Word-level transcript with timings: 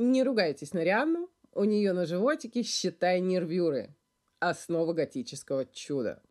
Не 0.00 0.22
ругайтесь 0.22 0.72
на 0.74 0.84
Рианну, 0.84 1.28
у 1.52 1.64
нее 1.64 1.92
на 1.92 2.06
животике, 2.06 2.62
считай, 2.62 3.20
нервюры. 3.20 3.96
Основа 4.38 4.92
готического 4.92 5.66
чуда. 5.66 6.22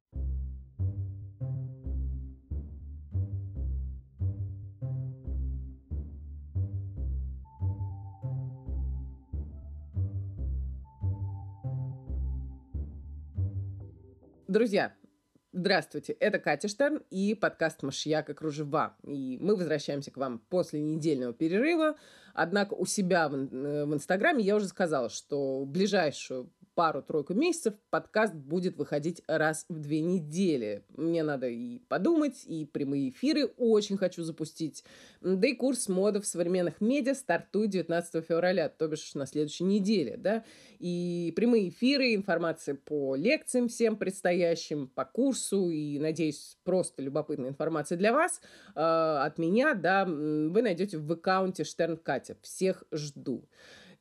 Друзья, 14.47 14.95
Здравствуйте, 15.59 16.13
это 16.13 16.37
Катя 16.37 16.67
Штерн 16.67 17.01
и 17.09 17.33
подкаст 17.33 17.81
«Машьяка 17.81 18.35
кружева». 18.35 18.95
И 19.01 19.39
мы 19.41 19.55
возвращаемся 19.55 20.11
к 20.11 20.17
вам 20.17 20.37
после 20.37 20.79
недельного 20.79 21.33
перерыва. 21.33 21.95
Однако 22.35 22.75
у 22.75 22.85
себя 22.85 23.27
в, 23.27 23.33
э, 23.33 23.85
в 23.85 23.91
Инстаграме 23.91 24.43
я 24.43 24.55
уже 24.55 24.67
сказала, 24.67 25.09
что 25.09 25.65
ближайшую 25.65 26.51
пару-тройку 26.77 27.33
месяцев 27.33 27.73
подкаст 27.89 28.35
будет 28.35 28.77
выходить 28.77 29.23
раз 29.27 29.65
в 29.67 29.79
две 29.79 29.99
недели. 29.99 30.83
Мне 30.95 31.23
надо 31.23 31.47
и 31.47 31.79
подумать, 31.79 32.45
и 32.45 32.65
прямые 32.65 33.09
эфиры 33.09 33.47
очень 33.57 33.97
хочу 33.97 34.21
запустить. 34.21 34.83
Да 35.21 35.47
и 35.47 35.55
курс 35.55 35.89
моды 35.89 36.21
в 36.21 36.27
современных 36.27 36.79
медиа 36.79 37.15
стартует 37.15 37.71
19 37.71 38.23
февраля, 38.23 38.69
то 38.69 38.87
бишь 38.87 39.15
на 39.15 39.25
следующей 39.25 39.63
неделе, 39.63 40.17
да. 40.17 40.45
И 40.77 41.33
прямые 41.35 41.69
эфиры, 41.69 42.13
информация 42.13 42.75
по 42.75 43.15
лекциям 43.15 43.69
всем 43.69 43.95
предстоящим, 43.95 44.87
по 44.87 45.03
курсу, 45.03 45.71
и, 45.71 45.97
надеюсь, 45.97 46.59
просто 46.63 47.01
любопытная 47.01 47.49
информация 47.49 47.97
для 47.97 48.13
вас 48.13 48.39
э, 48.75 48.79
от 48.79 49.39
меня, 49.39 49.73
да, 49.73 50.05
вы 50.05 50.61
найдете 50.61 50.99
в 50.99 51.11
аккаунте 51.11 51.63
Штерн 51.63 51.97
Катя. 51.97 52.37
Всех 52.43 52.83
жду. 52.91 53.47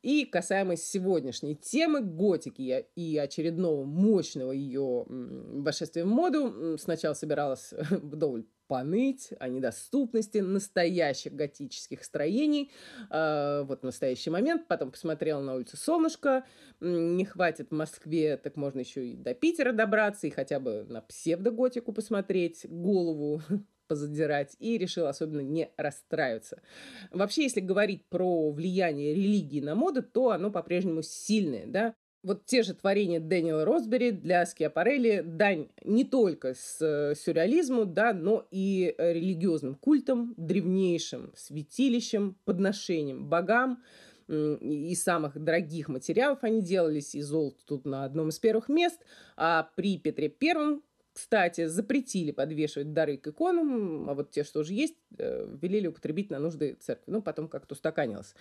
И 0.07 0.23
касаемо 0.23 0.77
сегодняшней 0.77 1.53
темы 1.53 1.99
готики 1.99 2.87
и 2.95 3.17
очередного 3.17 3.83
мощного 3.83 4.53
ее 4.53 5.03
вошествия 5.05 6.05
в 6.05 6.07
моду, 6.07 6.77
сначала 6.77 7.13
собиралась 7.13 7.73
вдоволь 7.89 8.45
поныть 8.67 9.33
о 9.37 9.49
недоступности 9.49 10.37
настоящих 10.37 11.33
готических 11.33 12.05
строений. 12.05 12.71
Э, 13.09 13.63
вот 13.63 13.83
настоящий 13.83 14.29
момент. 14.29 14.69
Потом 14.69 14.91
посмотрела 14.91 15.41
на 15.41 15.55
улицу 15.55 15.75
Солнышко. 15.75 16.45
Не 16.79 17.25
хватит 17.25 17.71
в 17.71 17.73
Москве, 17.73 18.37
так 18.37 18.55
можно 18.55 18.79
еще 18.79 19.05
и 19.05 19.17
до 19.17 19.33
Питера 19.33 19.73
добраться, 19.73 20.27
и 20.27 20.29
хотя 20.29 20.61
бы 20.61 20.85
на 20.87 21.01
псевдоготику 21.01 21.91
посмотреть 21.91 22.65
голову 22.69 23.41
позадирать 23.87 24.55
и 24.59 24.77
решил 24.77 25.07
особенно 25.07 25.41
не 25.41 25.69
расстраиваться. 25.77 26.61
Вообще, 27.11 27.43
если 27.43 27.61
говорить 27.61 28.05
про 28.09 28.51
влияние 28.51 29.13
религии 29.13 29.61
на 29.61 29.75
моду, 29.75 30.03
то 30.03 30.31
оно 30.31 30.51
по-прежнему 30.51 31.01
сильное, 31.01 31.65
да. 31.65 31.93
Вот 32.23 32.45
те 32.45 32.63
же 32.63 32.73
творения 32.73 33.19
Дэниела 33.19 33.63
Росбери 33.63 34.11
для 34.11 34.45
Скиапарелли 34.45 35.21
дань 35.23 35.69
не 35.83 36.03
только 36.03 36.55
с 36.55 36.81
э, 36.81 37.15
сюрреализму, 37.15 37.85
да, 37.85 38.11
но 38.11 38.45
и 38.51 38.93
религиозным 38.97 39.75
культом, 39.75 40.33
древнейшим 40.35 41.31
святилищем, 41.35 42.35
подношением 42.43 43.29
богам, 43.29 43.81
из 44.27 45.03
самых 45.03 45.41
дорогих 45.41 45.87
материалов 45.87 46.39
они 46.41 46.61
делались, 46.61 47.15
и 47.15 47.21
золото 47.21 47.59
тут 47.65 47.85
на 47.85 48.03
одном 48.03 48.29
из 48.29 48.39
первых 48.39 48.67
мест. 48.67 49.01
А 49.37 49.69
при 49.75 49.97
Петре 49.97 50.27
Первом 50.27 50.83
кстати, 51.17 51.65
запретили 51.65 52.29
подвешивать 52.29 52.93
дары 52.93 53.17
к 53.17 53.25
иконам, 53.25 54.07
а 54.07 54.13
вот 54.13 54.29
те, 54.29 54.43
что 54.43 54.59
уже 54.59 54.75
есть, 54.75 54.93
э, 55.17 55.47
велели 55.59 55.87
употребить 55.87 56.29
на 56.29 56.37
нужды 56.37 56.77
церкви. 56.79 57.11
Ну, 57.11 57.23
потом 57.23 57.47
как-то 57.47 57.73
устаканилось. 57.73 58.35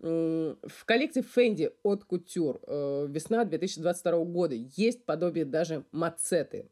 В 0.00 0.84
коллекции 0.86 1.22
Fendi 1.22 1.74
от 1.82 2.04
Couture 2.04 2.58
э, 2.66 3.06
весна 3.10 3.44
2022 3.44 4.24
года 4.24 4.54
есть 4.54 5.04
подобие 5.04 5.44
даже 5.44 5.84
мацеты, 5.92 6.70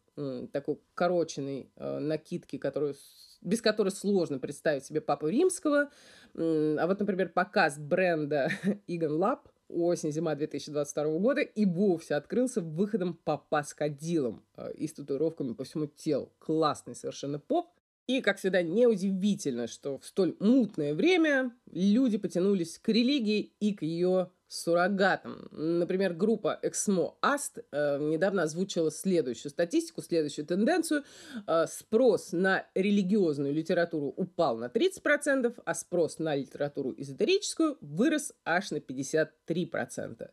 такой 0.50 0.78
короченной 0.94 1.69
э, 1.77 1.98
накидки, 1.98 2.56
которую 2.56 2.94
без 3.43 3.60
которой 3.60 3.91
сложно 3.91 4.38
представить 4.38 4.87
себе 4.87 5.03
Папу 5.03 5.28
Римского. 5.28 5.91
А 6.34 6.87
вот, 6.87 7.00
например, 7.00 7.28
показ 7.28 7.78
бренда 7.78 8.49
Egan 8.88 9.19
Lab– 9.19 9.41
осень-зима 9.72 10.34
2022 10.34 11.19
года 11.19 11.41
и 11.41 11.64
вовсе 11.64 12.14
открылся 12.14 12.60
выходом 12.60 13.14
по 13.14 13.38
паскадилам 13.38 14.44
э, 14.56 14.72
и 14.75 14.86
с 14.86 14.92
татуировками 14.92 15.54
по 15.54 15.64
всему 15.64 15.86
телу. 15.86 16.32
Классный 16.38 16.94
совершенно 16.94 17.38
поп. 17.38 17.69
И, 18.06 18.20
как 18.20 18.38
всегда, 18.38 18.62
неудивительно, 18.62 19.69
что 19.69 19.98
в 19.98 20.04
столь 20.04 20.36
мутное 20.41 20.94
время 20.94 21.53
люди 21.70 22.19
потянулись 22.19 22.78
к 22.78 22.88
религии 22.88 23.53
и 23.60 23.72
к 23.72 23.82
ее 23.82 24.31
суррогатом. 24.50 25.49
Например, 25.53 26.12
группа 26.12 26.59
Exmo 26.62 27.15
Ast 27.22 27.65
э, 27.71 27.99
недавно 27.99 28.43
озвучила 28.43 28.91
следующую 28.91 29.50
статистику, 29.50 30.03
следующую 30.03 30.44
тенденцию. 30.44 31.05
Э, 31.47 31.66
спрос 31.69 32.33
на 32.33 32.66
религиозную 32.75 33.55
литературу 33.55 34.12
упал 34.16 34.56
на 34.56 34.66
30%, 34.66 35.55
а 35.65 35.75
спрос 35.75 36.19
на 36.19 36.34
литературу 36.34 36.93
эзотерическую 36.97 37.78
вырос 37.81 38.33
аж 38.44 38.72
на 38.72 38.78
53%. 38.78 40.28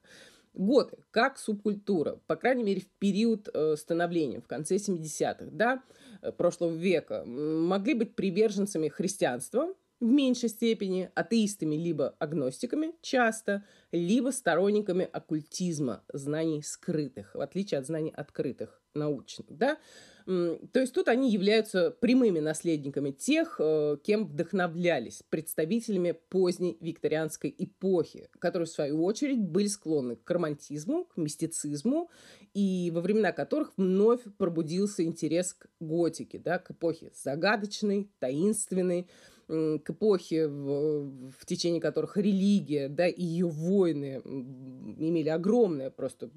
Готы, 0.56 0.98
как 1.12 1.38
субкультура, 1.38 2.20
по 2.26 2.36
крайней 2.36 2.64
мере, 2.64 2.82
в 2.82 2.88
период 2.98 3.48
э, 3.54 3.76
становления, 3.78 4.42
в 4.42 4.48
конце 4.48 4.78
70-х, 4.78 5.50
да, 5.52 5.84
э, 6.24 6.32
прошлого 6.32 6.74
века, 6.74 7.24
могли 7.24 7.94
быть 7.94 8.16
приверженцами 8.16 8.88
христианства, 8.88 9.76
в 10.00 10.06
меньшей 10.06 10.50
степени, 10.50 11.10
атеистами 11.16 11.76
либо 11.76 12.16
агностиками 12.20 12.94
часто, 13.02 13.64
либо 13.92 14.30
сторонниками 14.30 15.10
оккультизма, 15.12 16.04
знаний 16.14 16.62
скрытых, 16.62 17.34
в 17.36 17.42
отличие 17.42 17.80
от 17.80 17.86
знаний 17.86 18.14
открытых, 18.16 18.82
научных. 18.94 19.58
Да? 19.58 19.78
То 20.26 20.80
есть 20.82 20.94
тут 20.94 21.08
они 21.08 21.32
являются 21.32 21.90
прямыми 21.90 22.40
наследниками 22.40 23.12
тех, 23.12 23.56
э, 23.60 23.96
кем 24.04 24.26
вдохновлялись, 24.26 25.24
представителями 25.30 26.20
поздней 26.28 26.78
викторианской 26.82 27.56
эпохи, 27.58 28.30
которые, 28.40 28.66
в 28.66 28.70
свою 28.70 29.06
очередь, 29.06 29.40
были 29.40 29.68
склонны 29.68 30.18
к 30.18 30.30
романтизму, 30.30 31.06
к 31.06 31.16
мистицизму, 31.16 32.10
и 32.54 32.92
во 32.94 33.00
времена 33.00 33.32
которых 33.32 33.72
вновь 33.78 34.20
пробудился 34.38 35.06
интерес 35.06 35.54
к 35.54 35.70
готике, 35.80 36.40
да, 36.40 36.60
к 36.60 36.72
эпохе 36.72 37.14
загадочной, 37.16 38.12
таинственной, 38.20 39.08
к 39.48 39.90
эпохе, 39.90 40.48
в, 40.48 41.32
в 41.32 41.46
течение 41.46 41.80
которых 41.80 42.18
религия, 42.18 42.90
да, 42.90 43.08
и 43.08 43.24
ее 43.24 43.48
войны 43.48 44.22
имели 44.26 45.30
огромное 45.30 45.90
просто 45.90 46.30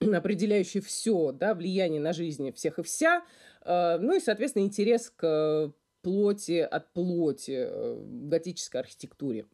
определяющее 0.00 0.82
все, 0.82 1.32
да, 1.32 1.54
влияние 1.54 2.00
на 2.00 2.12
жизнь 2.12 2.52
всех 2.52 2.78
и 2.78 2.82
вся, 2.82 3.24
э, 3.62 3.98
ну 3.98 4.16
и, 4.16 4.20
соответственно, 4.20 4.64
интерес 4.64 5.12
к 5.14 5.72
плоти 6.02 6.60
от 6.60 6.92
плоти, 6.92 7.66
э, 7.68 8.00
готической 8.28 8.80
архитектуре. 8.80 9.46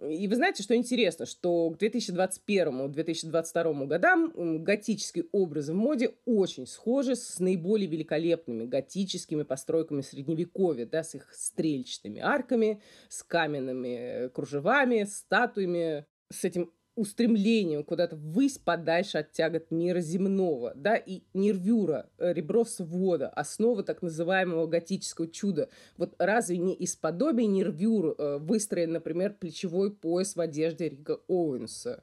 И 0.00 0.26
вы 0.26 0.34
знаете, 0.34 0.64
что 0.64 0.74
интересно, 0.74 1.24
что 1.24 1.70
к 1.70 1.80
2021-2022 1.80 3.86
годам 3.86 4.64
готические 4.64 5.26
образы 5.30 5.72
в 5.72 5.76
моде 5.76 6.14
очень 6.24 6.66
схожи 6.66 7.14
с 7.14 7.38
наиболее 7.38 7.88
великолепными 7.88 8.64
готическими 8.64 9.44
постройками 9.44 10.00
средневековья, 10.00 10.86
да, 10.86 11.04
с 11.04 11.14
их 11.14 11.32
стрельчатыми 11.32 12.20
арками, 12.20 12.82
с 13.08 13.22
каменными 13.22 14.30
кружевами, 14.30 15.04
статуями, 15.04 16.06
с 16.30 16.44
этим 16.44 16.72
устремлением 16.96 17.84
куда-то 17.84 18.16
ввысь 18.16 18.58
подальше 18.58 19.18
от 19.18 19.32
тягот 19.32 19.70
мира 19.70 20.00
земного, 20.00 20.72
да, 20.76 20.96
и 20.96 21.22
нервюра, 21.34 22.08
э, 22.18 22.32
ребро 22.32 22.64
свода, 22.64 23.28
основа 23.28 23.82
так 23.82 24.02
называемого 24.02 24.66
готического 24.66 25.28
чуда. 25.28 25.68
Вот 25.96 26.14
разве 26.18 26.58
не 26.58 26.74
из 26.74 26.96
подобия 26.96 27.46
нервюр 27.46 28.14
э, 28.16 28.38
выстроен, 28.38 28.92
например, 28.92 29.34
плечевой 29.34 29.92
пояс 29.92 30.36
в 30.36 30.40
одежде 30.40 30.88
Рика 30.88 31.18
Оуэнса? 31.28 32.02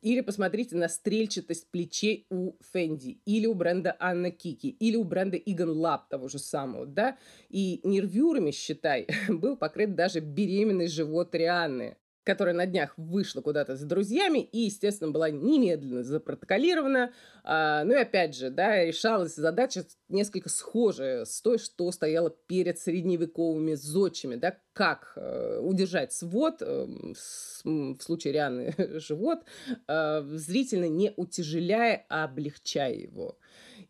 Или 0.00 0.20
посмотрите 0.20 0.74
на 0.74 0.88
стрельчатость 0.88 1.70
плечей 1.70 2.26
у 2.28 2.54
Фенди, 2.72 3.20
или 3.24 3.46
у 3.46 3.54
бренда 3.54 3.96
Анна 4.00 4.32
Кики, 4.32 4.68
или 4.68 4.96
у 4.96 5.04
бренда 5.04 5.36
Иган 5.36 5.70
Лаб 5.70 6.08
того 6.08 6.26
же 6.26 6.40
самого, 6.40 6.86
да? 6.86 7.16
И 7.50 7.80
нервюрами, 7.84 8.50
считай, 8.50 9.06
был 9.28 9.56
покрыт 9.56 9.94
даже 9.94 10.18
беременный 10.18 10.88
живот 10.88 11.34
Рианны 11.36 11.96
которая 12.24 12.54
на 12.54 12.66
днях 12.66 12.94
вышла 12.96 13.40
куда-то 13.40 13.76
с 13.76 13.82
друзьями 13.82 14.38
и, 14.40 14.60
естественно, 14.60 15.10
была 15.10 15.30
немедленно 15.30 16.02
запротоколирована. 16.02 17.12
А, 17.44 17.84
ну 17.84 17.94
и 17.94 17.98
опять 17.98 18.36
же, 18.36 18.50
да, 18.50 18.84
решалась 18.84 19.34
задача 19.34 19.84
несколько 20.08 20.48
схожая 20.48 21.24
с 21.24 21.40
той, 21.40 21.58
что 21.58 21.90
стояла 21.90 22.30
перед 22.30 22.78
средневековыми 22.78 23.74
зодчими, 23.74 24.36
да, 24.36 24.56
как 24.72 25.12
э, 25.16 25.58
удержать 25.60 26.12
свод, 26.12 26.56
э, 26.60 26.86
с, 27.16 27.62
в 27.64 28.00
случае 28.00 28.32
Рианы 28.32 28.74
живот, 29.00 29.40
э, 29.88 30.22
зрительно 30.34 30.88
не 30.88 31.12
утяжеляя, 31.16 32.06
а 32.08 32.24
облегчая 32.24 32.94
его. 32.94 33.38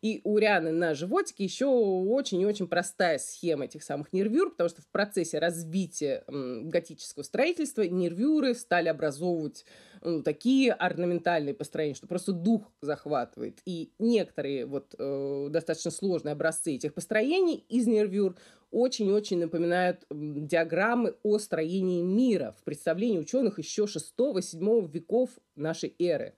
И 0.03 0.21
у 0.25 0.37
Рианы 0.37 0.73
на 0.73 0.95
животике 0.95 1.45
еще 1.45 1.67
очень 1.67 2.41
и 2.41 2.47
очень 2.47 2.67
простая 2.67 3.19
схема 3.19 3.67
этих 3.67 3.85
самых 3.85 4.13
нервюр, 4.13 4.51
потому 4.51 4.69
что 4.69 4.83
в 4.83 4.89
процессе 4.89 5.39
развития 5.39 6.25
готического 6.27 7.23
строительства 7.23 7.83
нервюры 7.83 8.55
стали 8.55 8.89
образовывать 8.89 9.65
ну, 10.03 10.23
такие 10.23 10.73
орнаментальные 10.73 11.55
построения, 11.55 11.95
что 11.95 12.09
просто 12.09 12.33
дух 12.33 12.73
захватывает. 12.81 13.61
И 13.65 13.93
некоторые 14.01 14.67
вот 14.67 14.95
э, 14.99 15.47
достаточно 15.51 15.93
сложные 15.93 16.33
образцы 16.33 16.75
этих 16.75 16.95
построений 16.95 17.65
из 17.69 17.87
нервюр 17.87 18.35
очень-очень 18.73 19.39
напоминают 19.39 20.05
диаграммы 20.11 21.15
о 21.23 21.39
строении 21.39 22.03
мира 22.03 22.57
в 22.59 22.65
представлении 22.65 23.19
ученых 23.19 23.59
еще 23.59 23.85
6-7 23.85 24.91
веков 24.91 25.31
нашей 25.55 25.95
эры. 25.99 26.35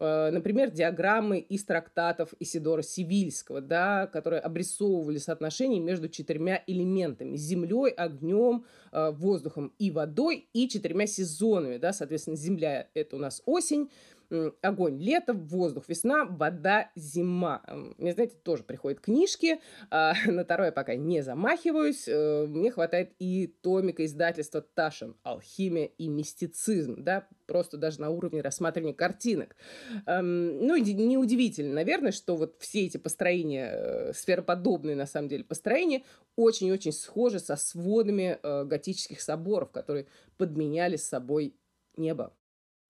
Э, 0.00 0.30
например, 0.30 0.70
диаграммы 0.70 1.40
из 1.40 1.64
трактатов 1.64 2.32
Исидора 2.38 2.82
Сивильского, 2.82 3.60
да, 3.60 4.06
которые 4.06 4.40
обрисовывали 4.40 5.18
соотношение 5.18 5.80
между 5.80 6.08
четырьмя 6.08 6.62
элементами– 6.66 7.36
землей, 7.36 7.90
огнем, 7.90 8.64
э, 8.92 9.10
воздухом 9.10 9.72
и 9.78 9.90
водой, 9.90 10.48
и 10.52 10.68
четырьмя 10.68 11.06
сезонами. 11.06 11.78
Да, 11.78 11.92
соответственно, 11.92 12.36
земля– 12.36 12.88
это 12.94 13.16
у 13.16 13.18
нас 13.18 13.42
осень, 13.44 13.90
огонь 14.62 14.98
лето, 14.98 15.32
воздух 15.32 15.88
весна, 15.88 16.24
вода 16.24 16.90
зима. 16.94 17.62
Мне, 17.98 18.12
знаете, 18.12 18.36
тоже 18.42 18.62
приходят 18.62 19.00
книжки, 19.00 19.60
а, 19.90 20.14
на 20.26 20.44
второе 20.44 20.72
пока 20.72 20.94
не 20.96 21.22
замахиваюсь. 21.22 22.06
Э, 22.08 22.46
мне 22.46 22.70
хватает 22.70 23.12
и 23.18 23.46
томика 23.46 24.04
издательства 24.04 24.60
Ташин 24.60 25.16
«Алхимия 25.22 25.86
и 25.86 26.08
мистицизм», 26.08 27.02
да, 27.02 27.26
просто 27.46 27.76
даже 27.76 28.00
на 28.00 28.10
уровне 28.10 28.40
рассматривания 28.40 28.94
картинок. 28.94 29.56
Ну, 30.06 30.74
и 30.74 30.92
неудивительно, 30.92 31.74
наверное, 31.74 32.12
что 32.12 32.36
вот 32.36 32.56
все 32.60 32.86
эти 32.86 32.96
построения, 32.96 33.70
э, 33.72 34.12
сфероподобные, 34.12 34.96
на 34.96 35.06
самом 35.06 35.28
деле, 35.28 35.44
построения, 35.44 36.04
очень-очень 36.36 36.92
схожи 36.92 37.40
со 37.40 37.56
сводами 37.56 38.38
э, 38.42 38.64
готических 38.64 39.20
соборов, 39.20 39.70
которые 39.70 40.06
подменяли 40.36 40.96
с 40.96 41.08
собой 41.08 41.56
небо. 41.96 42.32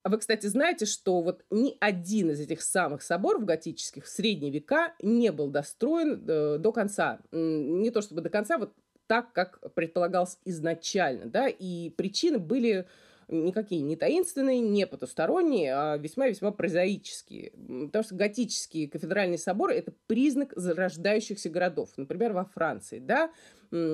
А 0.03 0.11
вы, 0.11 0.19
кстати, 0.19 0.47
знаете, 0.47 0.87
что 0.87 1.21
вот 1.21 1.45
ни 1.51 1.77
один 1.81 2.31
из 2.31 2.41
этих 2.41 2.63
самых 2.63 3.03
соборов 3.03 3.45
готических 3.45 4.05
в 4.05 4.09
средние 4.09 4.53
века 4.53 4.95
не 5.03 5.33
был 5.33 5.49
достроен 5.49 6.25
э, 6.27 6.59
до 6.59 6.73
конца. 6.73 7.21
Не 7.33 7.91
то 7.91 8.01
чтобы 8.01 8.21
до 8.21 8.31
конца, 8.31 8.59
вот 8.59 8.73
так, 9.07 9.33
как 9.33 9.61
предполагалось 9.75 10.39
изначально, 10.45 11.27
да, 11.27 11.49
и 11.49 11.91
причины 11.91 12.39
были 12.39 12.87
никакие 13.29 13.83
не 13.83 13.97
таинственные, 13.97 14.61
не 14.61 14.87
потусторонние, 14.87 15.75
а 15.75 15.97
весьма-весьма 15.97 16.51
прозаические. 16.51 17.53
Потому 17.87 18.03
что 18.03 18.15
готические 18.15 18.89
кафедральные 18.89 19.39
соборы– 19.39 19.75
это 19.77 19.93
признак 20.07 20.53
зарождающихся 20.57 21.51
городов. 21.51 21.91
Например, 21.97 22.33
во 22.33 22.45
Франции, 22.45 22.99
да, 22.99 23.31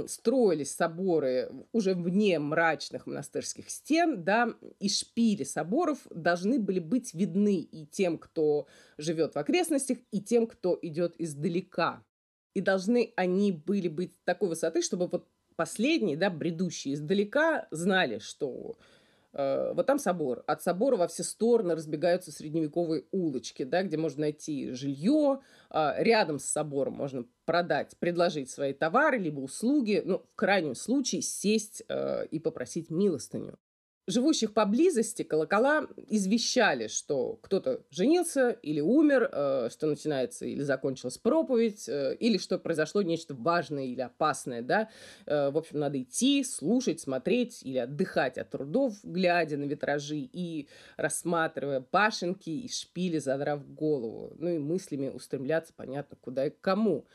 строились 0.07 0.73
соборы 0.73 1.51
уже 1.73 1.95
вне 1.95 2.39
мрачных 2.39 3.07
монастырских 3.07 3.71
стен, 3.71 4.23
да, 4.23 4.55
и 4.79 4.89
шпили 4.89 5.43
соборов 5.43 6.07
должны 6.11 6.61
были 6.61 6.79
быть 6.79 7.13
видны 7.13 7.57
и 7.57 7.87
тем, 7.87 8.19
кто 8.19 8.69
живет 8.99 9.35
в 9.35 9.39
окрестностях, 9.39 9.99
и 10.13 10.21
тем, 10.21 10.47
кто 10.47 10.79
идет 10.81 11.17
издалека. 11.19 12.05
И 12.55 12.61
должны 12.61 13.13
они 13.17 13.51
были 13.51 13.89
быть 13.89 14.13
такой 14.25 14.51
высоты, 14.51 14.81
чтобы 14.81 15.09
вот 15.09 15.27
последние, 15.57 16.17
да, 16.17 16.31
бредущие 16.31 16.95
издалека, 16.95 17.67
знали, 17.73 18.19
что 18.19 18.77
вот 19.37 19.87
там 19.87 19.99
собор. 19.99 20.45
От 20.47 20.63
собора 20.63 20.97
во 20.97 21.09
все 21.09 21.25
стороны 21.25 21.75
разбегаются 21.75 22.31
средневековые 22.31 23.05
улочки, 23.11 23.65
да, 23.65 23.83
где 23.83 23.97
можно 23.97 24.23
найти 24.23 24.71
жилье. 24.71 25.41
А, 25.71 25.95
рядом 25.99 26.39
с 26.39 26.45
собором 26.45 26.95
можно 26.95 27.25
продать, 27.45 27.97
предложить 27.99 28.51
свои 28.51 28.73
товары, 28.73 29.19
либо 29.19 29.41
услуги. 29.41 30.03
Ну, 30.05 30.19
в 30.19 30.37
крайнем 30.37 30.75
случае, 30.75 31.23
сесть 31.23 31.83
э, 31.89 32.27
и 32.27 32.39
попросить 32.39 32.91
милостыню 32.91 33.59
живущих 34.07 34.53
поблизости 34.53 35.23
колокола 35.23 35.87
извещали, 36.09 36.89
что 36.89 37.39
кто-то 37.43 37.81
женился 37.91 38.51
или 38.51 38.81
умер, 38.81 39.31
э, 39.33 39.69
что 39.71 39.87
начинается 39.87 40.47
или 40.47 40.63
закончилась 40.63 41.19
проповедь, 41.19 41.89
э, 41.89 42.17
или 42.21 42.39
что 42.39 42.59
произошло 42.59 43.03
нечто 43.03 43.35
важное 43.35 43.85
или 43.85 44.01
опасное, 44.01 44.63
да. 44.63 44.91
Э, 45.27 45.51
в 45.51 45.59
общем, 45.59 45.81
надо 45.81 46.01
идти, 46.03 46.45
слушать, 46.45 47.01
смотреть 47.01 47.63
или 47.63 47.79
отдыхать 47.79 48.39
от 48.39 48.51
трудов, 48.51 48.95
глядя 49.03 49.57
на 49.57 49.65
витражи 49.65 50.19
и 50.19 50.69
рассматривая 50.97 51.85
башенки 51.93 52.51
и 52.51 52.69
шпили, 52.69 53.19
задрав 53.19 53.67
голову. 53.75 54.33
Ну 54.39 54.51
и 54.51 54.59
мыслями 54.59 55.09
устремляться, 55.09 55.73
понятно, 55.77 56.17
куда 56.21 56.47
и 56.47 56.51
к 56.51 56.61
кому. 56.61 57.07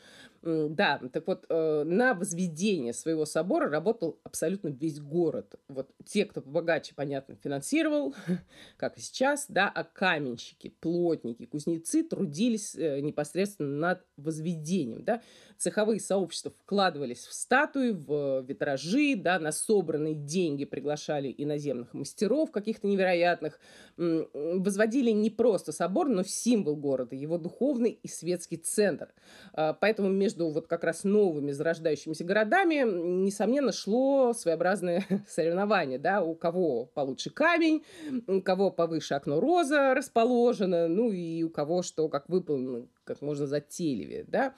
Да, 0.42 0.98
так 1.12 1.26
вот, 1.26 1.44
э, 1.50 1.82
на 1.84 2.14
возведение 2.14 2.94
своего 2.94 3.26
собора 3.26 3.68
работал 3.68 4.18
абсолютно 4.24 4.68
весь 4.68 4.98
город. 4.98 5.56
Вот 5.68 5.90
те, 6.06 6.24
кто 6.24 6.40
побогаче, 6.40 6.94
понятно, 6.94 7.36
финансировал, 7.36 8.14
как 8.78 8.96
и 8.96 9.00
сейчас, 9.02 9.44
да, 9.50 9.68
а 9.68 9.84
каменщики, 9.84 10.74
плотники, 10.80 11.44
кузнецы 11.44 12.02
трудились 12.04 12.74
э, 12.74 13.00
непосредственно 13.00 13.76
над 13.76 14.06
возведением, 14.16 15.04
да. 15.04 15.20
Цеховые 15.58 16.00
сообщества 16.00 16.50
вкладывались 16.50 17.26
в 17.26 17.34
статуи, 17.34 17.90
в 17.90 18.40
витражи, 18.40 19.16
да, 19.16 19.38
на 19.38 19.52
собранные 19.52 20.14
деньги 20.14 20.64
приглашали 20.64 21.34
иноземных 21.36 21.92
мастеров 21.92 22.50
каких-то 22.50 22.86
невероятных, 22.86 23.60
возводили 23.98 25.10
не 25.10 25.28
просто 25.28 25.72
собор, 25.72 26.08
но 26.08 26.22
символ 26.22 26.76
города, 26.76 27.14
его 27.14 27.36
духовный 27.36 27.90
и 27.90 28.08
светский 28.08 28.56
центр. 28.56 29.12
А, 29.52 29.74
поэтому 29.74 30.08
между 30.08 30.29
между 30.30 30.48
вот 30.50 30.68
как 30.68 30.84
раз 30.84 31.02
новыми 31.04 31.50
зарождающимися 31.50 32.24
городами, 32.24 32.84
несомненно, 33.24 33.72
шло 33.72 34.32
своеобразное 34.32 35.04
соревнование, 35.28 35.98
да, 35.98 36.22
у 36.22 36.34
кого 36.34 36.86
получше 36.86 37.30
камень, 37.30 37.84
у 38.28 38.40
кого 38.40 38.70
повыше 38.70 39.14
окно 39.14 39.40
роза 39.40 39.94
расположено, 39.94 40.86
ну 40.88 41.10
и 41.10 41.42
у 41.42 41.50
кого 41.50 41.82
что 41.82 42.08
как 42.08 42.28
выполнено 42.28 42.86
как 43.04 43.22
можно 43.22 43.48
затейливее, 43.48 44.24
да, 44.28 44.54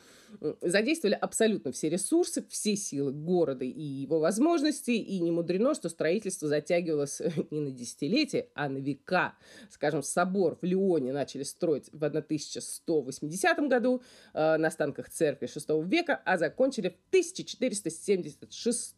задействовали 0.61 1.15
абсолютно 1.15 1.73
все 1.73 1.89
ресурсы, 1.89 2.45
все 2.51 2.77
силы 2.77 3.13
города 3.13 3.65
и 3.65 3.81
его 3.81 4.19
возможности, 4.19 4.91
и 4.91 5.21
не 5.21 5.31
мудрено, 5.31 5.75
что 5.75 5.89
строительство 5.89 6.49
затягивалось 6.49 7.23
не 7.51 7.61
на 7.61 7.71
десятилетия, 7.71 8.49
а 8.55 8.69
на 8.69 8.77
века. 8.77 9.35
Скажем, 9.71 10.03
собор 10.03 10.59
в 10.61 10.65
Лионе 10.65 11.13
начали 11.13 11.45
строить 11.45 11.89
в 11.93 12.05
1180 12.05 13.59
году 13.69 14.03
э, 14.35 14.57
на 14.59 14.69
останках 14.69 15.09
церкви 15.09 15.47
VI 15.67 15.85
века, 15.87 16.20
а 16.25 16.37
закончили 16.38 16.88
в 16.88 16.97
1476. 17.09 18.97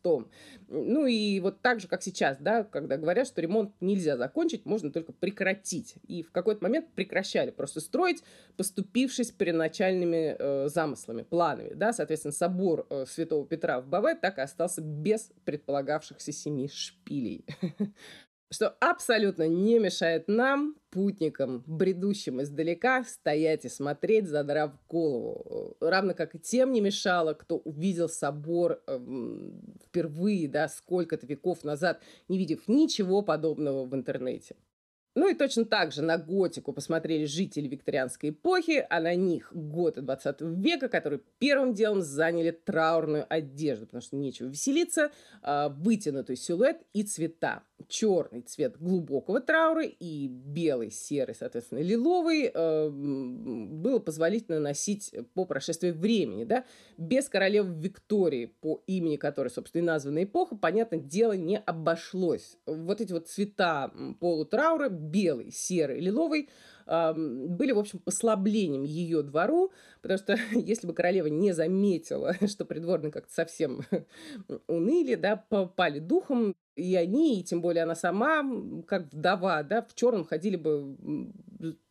Ну 0.69 1.07
и 1.07 1.41
вот 1.41 1.61
так 1.61 1.81
же, 1.81 1.89
как 1.89 2.03
сейчас, 2.03 2.39
да, 2.39 2.65
когда 2.65 2.97
говорят, 2.97 3.27
что 3.27 3.41
ремонт 3.41 3.73
нельзя 3.81 4.17
закончить, 4.17 4.65
можно 4.67 4.91
только 4.91 5.13
прекратить. 5.13 5.97
И 6.07 6.23
в 6.23 6.31
какой-то 6.33 6.63
момент 6.63 6.89
прекращали 6.95 7.51
просто 7.51 7.81
строить, 7.81 8.23
поступившись 8.57 9.31
первоначальными 9.31 10.37
э, 10.39 10.69
замыслами, 10.69 11.23
планами. 11.23 11.75
Да? 11.75 11.93
Соответственно, 11.93 12.33
собор 12.33 12.87
э, 12.91 13.05
Святого 13.07 13.47
Петра 13.47 13.81
в 13.81 13.87
Баве 13.87 14.15
так 14.15 14.39
и 14.39 14.43
остался 14.43 14.81
без 14.81 15.31
предполагавшихся 15.45 16.33
семи 16.33 16.69
шпилей. 16.69 17.45
Что 18.55 18.69
абсолютно 18.79 19.49
не 19.49 19.81
мешает 19.81 20.29
нам, 20.29 20.77
путникам, 20.91 21.65
бредущим 21.67 22.41
издалека, 22.41 23.03
стоять 23.03 23.65
и 23.65 23.69
смотреть, 23.69 24.29
задрав 24.29 24.71
голову. 24.89 25.77
Равно 25.81 26.15
как 26.15 26.37
и 26.37 26.39
тем 26.39 26.71
не 26.71 26.81
мешало, 26.81 27.35
кто 27.35 27.57
увидел 27.57 28.09
собор 28.09 28.81
э, 28.87 28.99
впервые, 29.85 30.47
да, 30.47 30.69
сколько-то 30.69 31.27
веков 31.27 31.65
назад, 31.65 32.01
не 32.29 32.39
видев 32.39 32.69
ничего 32.69 33.23
подобного 33.23 33.87
в 33.87 33.93
интернете. 33.93 34.55
Ну 35.15 35.29
и 35.29 35.35
точно 35.35 35.65
так 35.65 35.93
же 35.93 36.03
на 36.03 36.19
готику 36.19 36.73
посмотрели 36.73 37.25
жители 37.25 37.69
викторианской 37.69 38.31
эпохи, 38.31 38.85
а 38.91 39.01
на 39.01 39.15
них 39.15 39.53
годы 39.55 40.01
20 40.01 40.41
века, 40.41 40.89
которые 40.89 41.21
первым 41.39 41.73
делом 41.73 42.03
заняли 42.03 42.51
траурную 42.51 43.25
одежду, 43.29 43.87
потому 43.87 44.03
что 44.03 44.17
нечего 44.17 44.49
веселиться, 44.49 45.13
а, 45.43 45.69
вытянутый 45.69 46.37
силуэт 46.37 46.83
и 46.93 47.05
цвета 47.05 47.63
черный 47.89 48.43
цвет 48.43 48.79
глубокого 48.79 49.41
траура 49.41 49.85
и 49.85 50.29
белый, 50.29 50.91
серый, 50.91 51.35
соответственно, 51.35 51.81
лиловый 51.81 52.51
э, 52.53 52.89
было 52.91 53.99
позволительно 53.99 54.61
носить 54.61 55.15
по 55.35 55.45
прошествии 55.45 55.91
времени, 55.91 56.45
да, 56.45 56.65
без 56.97 57.29
королевы 57.29 57.75
Виктории, 57.75 58.47
по 58.47 58.83
имени 58.87 59.17
которой, 59.17 59.49
собственно, 59.49 59.83
и 59.83 59.85
названа 59.85 60.25
эпоха, 60.25 60.57
понятное 60.57 60.99
дело, 60.99 61.33
не 61.33 61.59
обошлось. 61.59 62.57
Вот 62.67 63.01
эти 63.01 63.13
вот 63.13 63.29
цвета 63.29 63.93
полутраура, 64.21 64.89
белый, 65.05 65.51
серый, 65.51 66.01
лиловый, 66.01 66.49
были, 66.87 67.73
в 67.73 67.79
общем, 67.79 67.99
послаблением 67.99 68.83
ее 68.83 69.23
двору, 69.23 69.73
потому 70.03 70.19
что 70.19 70.37
если 70.53 70.87
бы 70.87 70.95
королева 70.95 71.29
не 71.29 71.53
заметила, 71.53 72.35
что 72.47 72.65
придворные 72.65 73.13
как-то 73.13 73.33
совсем 73.33 73.83
уныли, 74.67 75.15
да, 75.15 75.37
попали 75.37 75.99
духом, 75.99 76.55
и 76.77 76.97
они, 76.97 77.41
и 77.41 77.45
тем 77.45 77.63
более 77.63 77.85
она 77.85 77.95
сама, 77.95 78.45
как 78.87 79.13
вдова, 79.13 79.63
да, 79.63 79.83
в 79.83 79.95
черном 79.95 80.25
ходили 80.25 80.57
бы 80.57 80.97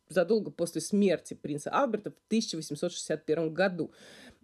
задолго 0.08 0.50
после 0.50 0.80
смерти 0.80 1.34
принца 1.34 1.70
Альберта 1.70 2.10
в 2.10 2.16
1861 2.28 3.54
году. 3.54 3.92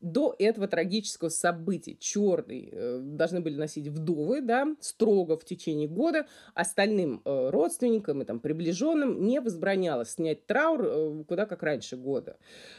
До 0.02 0.34
этого 0.38 0.66
трагического 0.66 1.28
события 1.28 1.96
черный 1.98 2.70
э, 2.72 3.00
должны 3.02 3.40
были 3.40 3.56
носить 3.56 3.88
вдовы, 3.88 4.40
да, 4.40 4.66
строго 4.80 5.36
в 5.36 5.44
течение 5.44 5.88
года. 5.88 6.26
Остальным 6.54 7.22
э, 7.24 7.50
родственникам 7.50 8.22
и 8.22 8.24
там 8.24 8.40
приближенным 8.40 9.22
не 9.22 9.40
возбранялось 9.40 10.12
снять 10.12 10.46
траур 10.46 10.84
э, 10.84 11.24
куда 11.28 11.46
как 11.46 11.62
раньше 11.62 11.96
года. 11.96 12.36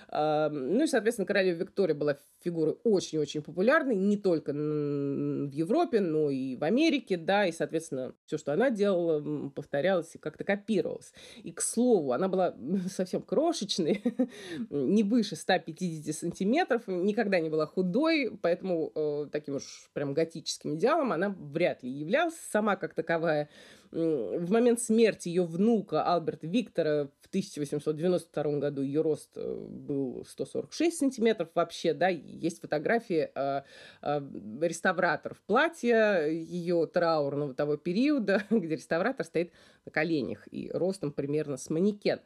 Э, 0.10 0.50
ну 0.50 0.84
и, 0.84 0.88
соответственно, 0.88 1.26
королева 1.26 1.58
Виктория 1.60 1.96
была 1.96 2.18
фигурой 2.44 2.76
очень-очень 2.84 3.42
популярной 3.42 3.96
не 3.96 4.18
только 4.18 4.54
в 4.54 5.52
Европе, 5.52 6.00
но 6.00 6.30
и 6.30 6.56
в 6.56 6.64
Америке, 6.64 7.18
да, 7.18 7.46
и, 7.46 7.52
соответственно, 7.52 8.14
все, 8.26 8.38
что 8.38 8.54
она 8.54 8.70
делала, 8.70 9.50
повторялось 9.50 10.16
и 10.16 10.18
как-то 10.18 10.44
копировалось. 10.44 11.14
И, 11.44 11.52
к 11.52 11.62
слову, 11.62 12.14
она 12.14 12.28
была 12.28 12.56
совсем 12.90 13.22
крошечной, 13.22 14.04
не 14.70 15.04
выше 15.04 15.36
150 15.36 16.16
сантиметров, 16.16 16.84
никогда 16.88 17.40
не 17.40 17.50
была 17.50 17.66
худой, 17.66 18.38
поэтому 18.42 18.92
э, 18.96 19.28
таким 19.32 19.56
уж 19.56 19.90
прям 19.94 20.14
готическим 20.14 20.76
идеалом 20.76 21.12
она 21.12 21.30
вряд 21.30 21.84
ли 21.84 21.90
являлась 21.90 22.36
сама 22.52 22.76
как 22.76 22.94
таковая 22.94 23.50
в 23.92 24.52
момент 24.52 24.80
смерти 24.80 25.28
ее 25.28 25.44
внука 25.44 26.14
Альберта 26.14 26.48
Виктора 26.48 27.08
в 27.22 27.28
1892 27.28 28.44
году 28.58 28.82
ее 28.82 29.02
рост 29.02 29.32
э, 29.36 29.56
был 29.70 30.26
146 30.28 30.98
сантиметров 30.98 31.50
вообще, 31.56 31.94
да, 31.94 32.08
есть 32.08 32.62
фотографии 32.62 33.30
э, 33.34 33.62
э, 34.02 34.22
реставраторов 34.62 35.42
платья 35.42 36.26
ее 36.26 36.88
траурного 36.88 37.54
того 37.54 37.76
периода, 37.76 38.44
где 38.50 38.76
реставратор 38.76 39.26
стоит 39.26 39.52
на 39.86 39.92
коленях 39.92 40.48
и 40.52 40.70
ростом 40.72 41.12
примерно 41.12 41.58
с 41.58 41.70
манекен. 41.70 42.20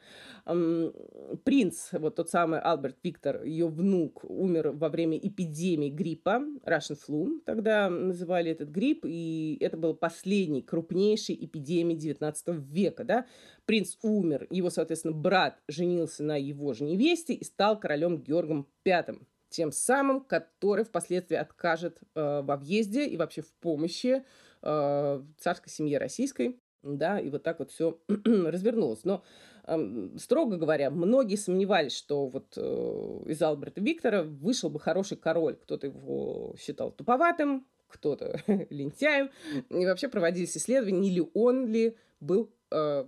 Принц, 1.43 1.89
вот 1.91 2.15
тот 2.15 2.29
самый 2.29 2.59
Альберт 2.59 2.97
Виктор, 3.03 3.43
ее 3.43 3.67
внук, 3.67 4.24
умер 4.24 4.71
во 4.71 4.89
время 4.89 5.17
эпидемии 5.17 5.89
гриппа, 5.89 6.41
Russian 6.65 6.97
flu, 7.07 7.39
тогда 7.45 7.89
называли 7.89 8.51
этот 8.51 8.69
грипп, 8.69 9.05
и 9.05 9.57
это 9.62 9.77
был 9.77 9.93
последний 9.93 10.62
крупнейший 10.62 11.35
эпидемии 11.35 11.95
19 11.95 12.47
века, 12.71 13.03
да. 13.03 13.25
Принц 13.65 13.97
умер, 14.03 14.47
его, 14.50 14.69
соответственно, 14.69 15.13
брат 15.13 15.59
женился 15.67 16.24
на 16.24 16.38
его 16.38 16.74
же 16.74 16.83
невесте 16.83 17.33
и 17.33 17.43
стал 17.43 17.79
королем 17.79 18.21
Георгом 18.21 18.67
V 18.85 19.17
тем 19.50 19.71
самым, 19.71 20.21
который 20.21 20.83
впоследствии 20.83 21.38
откажет 21.38 22.00
э, 22.13 22.41
во 22.41 22.57
въезде 22.57 23.05
и 23.05 23.15
вообще 23.15 23.41
в 23.41 23.53
помощи 23.53 24.25
э, 24.62 25.24
царской 25.38 25.71
семье 25.71 25.97
российской 25.97 26.59
да, 26.85 27.19
и 27.19 27.29
вот 27.29 27.43
так 27.43 27.59
вот 27.59 27.71
все 27.71 27.99
развернулось. 28.07 29.03
Но, 29.03 29.23
э, 29.65 30.09
строго 30.17 30.57
говоря, 30.57 30.89
многие 30.89 31.35
сомневались, 31.35 31.95
что 31.95 32.27
вот 32.27 32.53
э, 32.57 33.23
из 33.27 33.41
Алберта 33.41 33.81
Виктора 33.81 34.23
вышел 34.23 34.69
бы 34.69 34.79
хороший 34.79 35.17
король. 35.17 35.55
Кто-то 35.55 35.87
его 35.87 36.55
считал 36.59 36.91
туповатым, 36.91 37.65
кто-то 37.87 38.41
лентяем. 38.69 39.29
И 39.69 39.85
вообще 39.85 40.07
проводились 40.07 40.57
исследования, 40.57 40.99
не 40.99 41.09
ли 41.11 41.23
он 41.33 41.67
ли 41.67 41.97
был 42.19 42.51
э, 42.71 43.05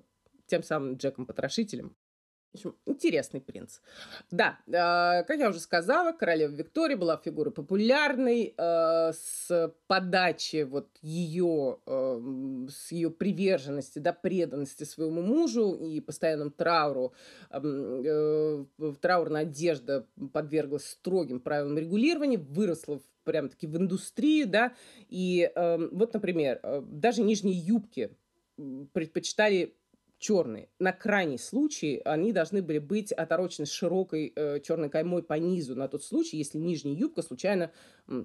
тем 0.48 0.64
самым 0.64 0.96
Джеком-потрошителем. 0.96 1.96
В 2.54 2.56
общем, 2.56 2.76
интересный 2.86 3.42
принц. 3.42 3.82
Да, 4.32 4.58
э, 4.68 4.72
как 5.24 5.38
я 5.38 5.50
уже 5.50 5.60
сказала, 5.60 6.12
королева 6.14 6.52
Виктория 6.52 6.98
была 6.98 7.18
фигурой 7.18 7.54
популярной 7.54 8.56
э, 8.58 9.12
с 9.14 9.74
подачи 9.88 10.64
вот 10.64 10.90
ее, 11.02 11.80
э, 11.86 12.68
с 12.70 12.92
ее 12.92 13.12
приверженности, 13.12 14.00
да, 14.00 14.14
преданности 14.14 14.86
своему 14.86 15.22
мужу 15.22 15.76
и 15.76 16.00
постоянном 16.00 16.52
трауру. 16.52 17.14
Э, 17.52 17.60
э, 17.62 18.94
траурная 19.02 19.42
одежда 19.42 20.08
подверглась 20.34 20.86
строгим 20.86 21.40
правилам 21.42 21.78
регулирования, 21.78 22.38
выросла 22.38 23.00
в 23.00 23.04
прям-таки 23.24 23.68
в 23.68 23.76
индустрию, 23.76 24.48
да, 24.48 24.74
и 25.10 25.52
э, 25.54 25.90
вот, 25.92 26.14
например, 26.14 26.62
э, 26.64 26.82
даже 26.86 27.22
нижние 27.22 27.58
юбки 27.60 28.16
предпочитали 28.94 29.76
черные. 30.20 30.70
На 30.80 30.92
крайний 30.92 31.38
случай 31.38 32.02
они 32.06 32.32
должны 32.32 32.62
были 32.62 32.80
быть 32.80 33.12
оторочены 33.12 33.66
широкой 33.66 34.34
э, 34.36 34.60
черной 34.62 34.90
каймой 34.90 35.24
по 35.24 35.34
низу 35.34 35.76
на 35.76 35.88
тот 35.88 36.04
случай, 36.04 36.38
если 36.38 36.58
нижняя 36.58 36.96
юбка 36.96 37.22
случайно 37.22 37.72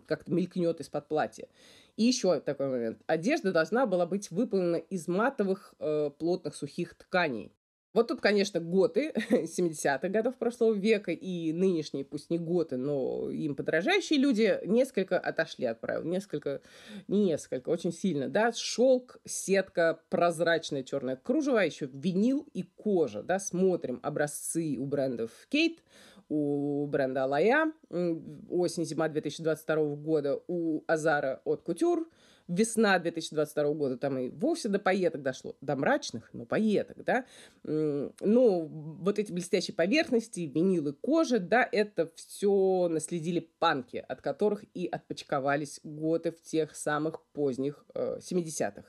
как-то 0.06 0.32
мелькнет 0.32 0.80
из-под 0.80 1.08
платья. 1.08 1.48
И 1.96 2.04
еще 2.04 2.40
такой 2.40 2.68
момент. 2.68 3.02
Одежда 3.06 3.52
должна 3.52 3.86
была 3.86 4.06
быть 4.06 4.30
выполнена 4.30 4.76
из 4.76 5.08
матовых 5.08 5.74
э, 5.78 6.10
плотных 6.18 6.54
сухих 6.54 6.94
тканей. 6.94 7.52
Вот 7.92 8.08
тут, 8.08 8.20
конечно, 8.20 8.58
готы 8.58 9.12
70-х 9.30 10.08
годов 10.08 10.36
прошлого 10.36 10.72
века 10.72 11.12
и 11.12 11.52
нынешние, 11.52 12.04
пусть 12.04 12.30
не 12.30 12.38
готы, 12.38 12.76
но 12.76 13.30
им 13.30 13.54
подражающие 13.54 14.18
люди 14.18 14.58
несколько 14.64 15.18
отошли 15.18 15.66
от 15.66 15.80
правил. 15.80 16.04
Несколько, 16.04 16.62
не 17.06 17.24
несколько, 17.24 17.68
очень 17.68 17.92
сильно, 17.92 18.28
да. 18.28 18.52
Шелк, 18.52 19.18
сетка, 19.24 20.00
прозрачное 20.08 20.82
черное 20.82 21.16
кружево, 21.16 21.60
а 21.60 21.64
еще 21.64 21.88
винил 21.92 22.46
и 22.54 22.62
кожа, 22.62 23.22
да. 23.22 23.38
Смотрим 23.38 24.00
образцы 24.02 24.76
у 24.78 24.86
брендов 24.86 25.30
Кейт, 25.50 25.82
у 26.30 26.86
бренда 26.86 27.24
Алая, 27.24 27.72
осень-зима 27.90 29.08
2022 29.08 29.96
года 29.96 30.40
у 30.48 30.82
Азара 30.86 31.42
от 31.44 31.62
Кутюр– 31.62 32.08
весна 32.52 32.98
2022 32.98 33.72
года 33.72 33.96
там 33.96 34.18
и 34.18 34.30
вовсе 34.30 34.68
до 34.68 34.78
поеток 34.78 35.22
дошло, 35.22 35.56
до 35.60 35.76
мрачных, 35.76 36.30
но 36.32 36.44
поеток, 36.44 37.04
да. 37.04 37.24
Ну, 37.64 38.66
вот 39.00 39.18
эти 39.18 39.32
блестящие 39.32 39.74
поверхности, 39.74 40.40
винилы 40.40 40.92
кожи, 40.92 41.38
да, 41.38 41.68
это 41.70 42.10
все 42.14 42.88
наследили 42.88 43.40
панки, 43.58 44.04
от 44.06 44.20
которых 44.20 44.64
и 44.74 44.86
отпочковались 44.86 45.80
готы 45.82 46.32
в 46.32 46.42
тех 46.42 46.76
самых 46.76 47.22
поздних 47.32 47.84
э, 47.94 48.18
70-х. 48.18 48.84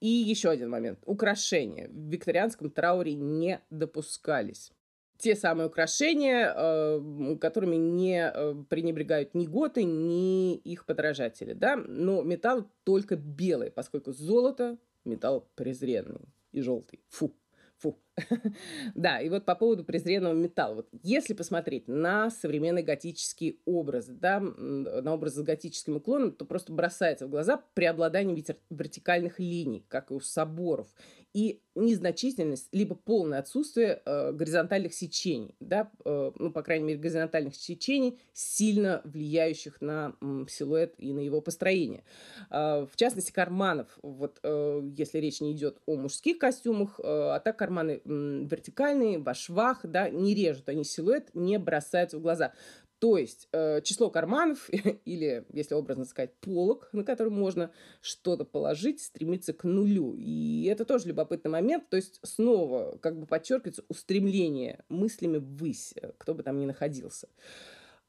И 0.00 0.08
еще 0.08 0.50
один 0.50 0.70
момент. 0.70 1.00
Украшения 1.06 1.88
в 1.88 2.10
викторианском 2.10 2.70
трауре 2.70 3.14
не 3.14 3.60
допускались 3.70 4.72
те 5.18 5.34
самые 5.34 5.66
украшения, 5.66 6.54
э, 6.56 7.36
которыми 7.40 7.76
не 7.76 8.30
э, 8.32 8.54
пренебрегают 8.68 9.34
ни 9.34 9.46
готы, 9.46 9.84
ни 9.84 10.56
их 10.56 10.86
подражатели, 10.86 11.52
да, 11.52 11.76
но 11.76 12.22
металл 12.22 12.70
только 12.84 13.16
белый, 13.16 13.70
поскольку 13.70 14.12
золото– 14.12 14.78
металл 15.08 15.48
презренный 15.54 16.28
и 16.52 16.60
желтый. 16.60 17.00
Фу, 17.08 17.34
фу. 17.76 17.98
да, 18.94 19.20
и 19.20 19.28
вот 19.28 19.44
по 19.44 19.54
поводу 19.54 19.84
презренного 19.84 20.34
металла. 20.34 20.76
Вот 20.76 20.88
если 21.02 21.34
посмотреть 21.34 21.88
на 21.88 22.30
современный 22.30 22.82
готический 22.82 23.60
образ, 23.64 24.06
да, 24.06 24.40
на 24.40 25.14
образ 25.14 25.34
с 25.34 25.42
готическим 25.42 25.96
уклоном, 25.96 26.32
то 26.32 26.44
просто 26.44 26.72
бросается 26.72 27.26
в 27.26 27.30
глаза 27.30 27.62
преобладание 27.74 28.44
вертикальных 28.70 29.38
линий, 29.38 29.84
как 29.88 30.10
и 30.10 30.14
у 30.14 30.20
соборов 30.20 30.88
и 31.34 31.62
незначительность, 31.74 32.68
либо 32.72 32.94
полное 32.94 33.38
отсутствие 33.38 34.02
э, 34.04 34.32
горизонтальных 34.32 34.92
сечений, 34.94 35.54
да, 35.60 35.90
э, 36.04 36.32
ну, 36.36 36.50
по 36.50 36.62
крайней 36.62 36.84
мере, 36.86 36.98
горизонтальных 36.98 37.54
сечений, 37.54 38.18
сильно 38.32 39.00
влияющих 39.04 39.80
на 39.80 40.16
м, 40.20 40.48
силуэт 40.48 40.94
и 40.98 41.12
на 41.12 41.20
его 41.20 41.40
построение. 41.40 42.04
Э, 42.50 42.86
в 42.90 42.96
частности, 42.96 43.30
карманов, 43.32 43.98
вот, 44.02 44.40
э, 44.42 44.82
если 44.96 45.18
речь 45.18 45.40
не 45.40 45.52
идет 45.52 45.78
о 45.86 45.96
мужских 45.96 46.38
костюмах, 46.38 46.98
э, 46.98 47.02
а 47.04 47.40
так 47.40 47.58
карманы 47.58 48.00
м, 48.04 48.46
вертикальные, 48.46 49.18
во 49.18 49.34
швах, 49.34 49.80
да, 49.84 50.08
не 50.08 50.34
режут 50.34 50.68
они 50.68 50.84
силуэт, 50.84 51.30
не 51.34 51.58
бросаются 51.58 52.18
в 52.18 52.22
глаза. 52.22 52.52
То 52.98 53.16
есть 53.16 53.48
э, 53.52 53.80
число 53.82 54.10
карманов 54.10 54.68
или, 55.04 55.46
если 55.52 55.74
образно 55.74 56.04
сказать, 56.04 56.34
полок, 56.40 56.88
на 56.92 57.04
который 57.04 57.30
можно 57.30 57.70
что-то 58.00 58.44
положить, 58.44 59.00
стремится 59.00 59.52
к 59.52 59.64
нулю. 59.64 60.14
И 60.16 60.64
это 60.64 60.84
тоже 60.84 61.08
любопытный 61.08 61.50
момент. 61.50 61.88
То 61.90 61.96
есть 61.96 62.18
снова 62.24 62.98
как 63.00 63.18
бы 63.18 63.26
подчеркивается 63.26 63.84
устремление 63.88 64.84
мыслями 64.88 65.38
ввысь, 65.38 65.94
э, 65.96 66.12
кто 66.18 66.34
бы 66.34 66.42
там 66.42 66.58
ни 66.58 66.66
находился. 66.66 67.28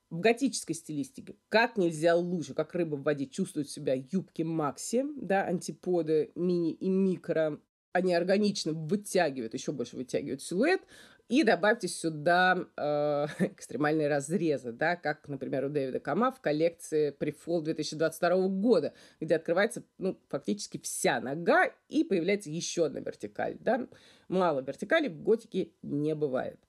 В 0.10 0.22
готической 0.22 0.76
стилистике 0.76 1.36
как 1.50 1.78
нельзя 1.78 2.16
лучше, 2.16 2.56
как 2.56 2.74
рыба 2.74 2.96
в 2.96 3.04
воде, 3.04 3.28
чувствуют 3.28 3.70
себя 3.70 3.94
юбки 3.94 4.42
Макси, 4.42 5.06
да, 5.16 5.44
антиподы, 5.44 6.32
мини 6.34 6.74
и 6.74 6.90
микро, 6.90 7.62
они 7.92 8.14
органично 8.14 8.74
вытягивают, 8.74 9.54
еще 9.54 9.72
больше 9.72 9.98
вытягивают 9.98 10.42
силуэт, 10.42 10.82
и 11.30 11.44
добавьте 11.44 11.88
сюда 11.88 12.58
э, 12.76 13.28
экстремальные 13.40 14.08
разрезы, 14.08 14.72
да, 14.72 14.96
как, 14.96 15.28
например, 15.28 15.66
у 15.66 15.70
Дэвида 15.70 16.00
Кама 16.00 16.32
в 16.32 16.42
коллекции 16.42 17.16
Prefall 17.18 17.62
2022 17.62 18.48
года, 18.48 18.94
где 19.22 19.36
открывается 19.36 19.84
ну, 20.00 20.20
фактически 20.28 20.80
вся 20.80 21.22
нога 21.22 21.72
и 21.88 22.04
появляется 22.04 22.50
еще 22.50 22.88
одна 22.88 23.00
вертикаль. 23.02 23.58
Да? 23.60 23.88
Мало 24.28 24.62
вертикалей 24.62 25.10
в 25.10 25.22
готике 25.22 25.70
не 25.84 26.16
бывает. 26.16 26.60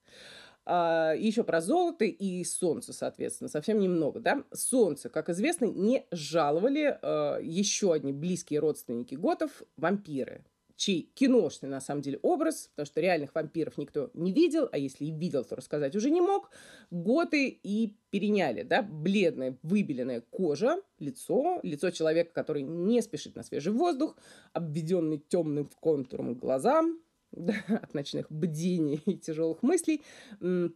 А, 0.63 1.13
еще 1.15 1.43
про 1.43 1.59
золото 1.59 2.05
и 2.05 2.43
солнце, 2.43 2.93
соответственно, 2.93 3.49
совсем 3.49 3.79
немного. 3.79 4.19
Да? 4.19 4.43
Солнце, 4.53 5.09
как 5.09 5.29
известно, 5.29 5.65
не 5.65 6.05
жаловали 6.11 6.99
э, 7.01 7.39
еще 7.41 7.93
одни 7.93 8.13
близкие 8.13 8.59
родственники 8.59 9.15
готов– 9.15 9.63
вампиры 9.77 10.45
чей 10.81 11.11
киношный, 11.13 11.69
на 11.69 11.79
самом 11.79 12.01
деле, 12.01 12.17
образ, 12.23 12.69
потому 12.69 12.87
что 12.87 13.01
реальных 13.01 13.35
вампиров 13.35 13.77
никто 13.77 14.09
не 14.15 14.31
видел, 14.33 14.67
а 14.71 14.79
если 14.79 15.05
и 15.05 15.11
видел, 15.11 15.45
то 15.45 15.55
рассказать 15.55 15.95
уже 15.95 16.09
не 16.09 16.21
мог, 16.21 16.49
готы 16.89 17.49
и 17.49 17.97
переняли, 18.09 18.63
да, 18.63 18.81
бледная, 18.81 19.59
выбеленная 19.61 20.21
кожа, 20.21 20.81
лицо, 20.97 21.59
лицо 21.61 21.91
человека, 21.91 22.33
который 22.33 22.63
не 22.63 22.99
спешит 23.03 23.35
на 23.35 23.43
свежий 23.43 23.71
воздух, 23.71 24.17
обведенный 24.53 25.19
темным 25.19 25.69
контуром 25.79 26.33
глазам, 26.33 26.99
от 27.81 27.93
ночных 27.93 28.31
бдений 28.31 29.01
и 29.05 29.17
тяжелых 29.17 29.63
мыслей, 29.63 30.01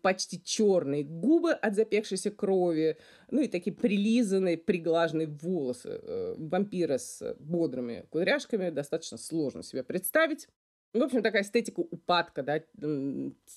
почти 0.02 0.42
черные 0.44 1.04
губы 1.04 1.52
от 1.52 1.76
запекшейся 1.76 2.32
крови, 2.32 2.98
ну 3.30 3.42
и 3.42 3.48
такие 3.48 3.76
прилизанные, 3.76 4.58
приглаженные 4.58 5.28
волосы. 5.28 6.00
Э, 6.02 6.36
вампира 6.38 6.98
с 6.98 7.36
бодрыми 7.40 8.06
кудряшками 8.10 8.70
достаточно 8.70 9.18
сложно 9.18 9.64
себе 9.64 9.84
представить. 9.84 10.48
В 10.94 11.04
общем, 11.04 11.22
такая 11.22 11.42
эстетика 11.42 11.82
упадка, 11.82 12.42
да, 12.42 12.62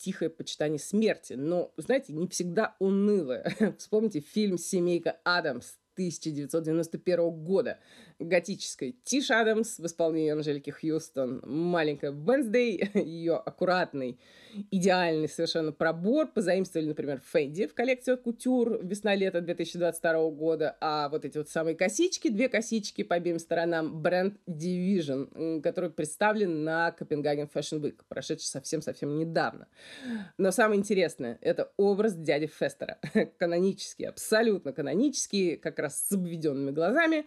тихое 0.01 0.29
почитание 0.29 0.81
смерти. 0.81 1.35
Но, 1.35 1.73
знаете, 1.77 2.13
не 2.13 2.27
всегда 2.27 2.75
унылая. 2.81 3.55
Вспомните 3.79 4.19
фильм 4.19 4.59
«Семейка 4.59 5.21
Адамс» 5.23 5.77
1991 5.99 7.31
года, 7.31 7.79
готической 8.19 8.97
Тиш 9.05 9.31
Адамс 9.31 9.79
в 9.79 9.87
исполнении 9.87 10.31
Анжелики 10.31 10.71
Хьюстон, 10.71 11.41
маленькая 11.45 12.13
Бенсдей, 12.13 12.91
ее 12.95 13.37
аккуратный, 13.37 14.19
идеальный 14.71 15.29
совершенно 15.29 15.73
пробор, 15.73 16.27
позаимствовали, 16.27 16.89
например, 16.89 17.21
Фэнди 17.25 17.67
в 17.67 17.75
коллекции 17.75 18.13
от 18.13 18.23
Кутюр 18.23 18.81
весна-лето 18.83 19.41
2022 19.41 20.31
года, 20.31 20.77
а 20.81 21.09
вот 21.09 21.25
эти 21.25 21.39
вот 21.39 21.49
самые 21.49 21.77
косички, 21.77 22.29
две 22.29 22.49
косички 22.49 23.03
по 23.03 23.17
обеим 23.17 23.39
сторонам, 23.39 24.03
бренд 24.03 24.39
Division, 24.49 25.61
который 25.63 25.91
представлен 25.91 26.65
на 26.65 26.91
Копенгаген 26.93 27.49
Fashion 27.53 27.81
Week, 27.81 28.01
прошедший 28.09 28.49
совсем-совсем 28.49 29.17
недавно. 29.17 29.69
Но 30.39 30.51
самое 30.51 30.81
интересное, 30.81 31.39
это 31.41 31.73
образ 31.77 32.15
дяди 32.15 32.47
Фестера, 32.47 32.99
канонический, 33.39 34.07
абсолютно 34.07 34.73
канонический, 34.73 35.57
как 35.57 35.79
раз 35.79 36.09
с 36.09 36.13
обведенными 36.13 36.71
глазами, 36.71 37.27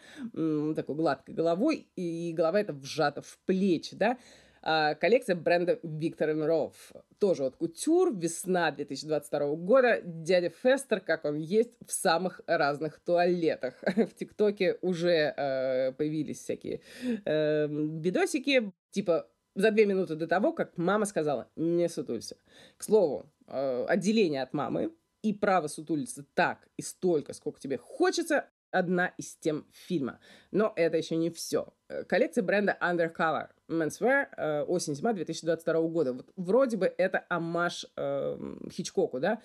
такой 0.82 0.96
гладкой 0.96 1.36
головой, 1.36 1.88
и 1.96 2.34
голова 2.36 2.60
эта 2.60 2.74
вжата 2.74 3.22
в 3.22 3.40
плечи, 3.46 3.96
да. 3.96 4.18
А, 4.64 4.94
коллекция 4.96 5.36
бренда 5.36 5.80
Victor 5.84 6.46
Ров. 6.46 6.76
Тоже 7.20 7.46
от 7.46 7.56
Кутюр, 7.56 8.16
весна 8.16 8.72
2022 8.72 9.56
года. 9.56 10.02
Дядя 10.04 10.50
Фестер, 10.50 11.00
как 11.00 11.26
он 11.26 11.38
есть, 11.38 11.72
в 11.86 11.92
самых 11.92 12.42
разных 12.46 13.00
туалетах. 13.00 13.74
В 13.82 14.14
ТикТоке 14.14 14.78
уже 14.82 15.34
э, 15.36 15.94
появились 15.94 16.40
всякие 16.40 16.82
э, 17.26 17.68
видосики, 17.68 18.72
типа 18.92 19.28
за 19.56 19.72
две 19.72 19.86
минуты 19.86 20.16
до 20.16 20.28
того, 20.28 20.54
как 20.54 20.78
мама 20.78 21.06
сказала 21.06 21.50
«не 21.56 21.90
сутулься». 21.90 22.38
К 22.78 22.84
слову, 22.84 23.32
э, 23.48 23.86
отделение 23.88 24.44
от 24.44 24.54
мамы 24.54 24.94
и 25.24 25.34
право 25.34 25.68
сутулиться 25.68 26.26
так 26.36 26.68
и 26.78 26.82
столько, 26.82 27.34
сколько 27.34 27.60
тебе 27.60 27.78
хочется, 27.78 28.46
одна 28.72 29.08
из 29.18 29.36
тем 29.36 29.66
фильма. 29.72 30.20
Но 30.52 30.74
это 30.76 30.98
еще 30.98 31.16
не 31.16 31.30
все. 31.30 31.74
Э, 31.92 32.04
коллекция 32.04 32.44
бренда 32.44 32.78
Undercover 32.82 33.50
Menswear 33.70 34.28
э, 34.38 34.64
осень-зима 34.64 35.14
2022 35.14 35.82
года. 35.88 36.14
Вот 36.14 36.32
вроде 36.36 36.78
бы 36.78 36.94
это 36.98 37.26
амаш 37.30 37.86
э, 37.96 38.38
Хичкоку, 38.72 39.20
да? 39.20 39.42